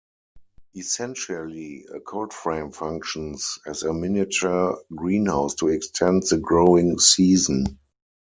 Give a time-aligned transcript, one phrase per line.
[0.75, 7.77] Essentially, a cold frame functions as a miniature greenhouse to extend the growing season.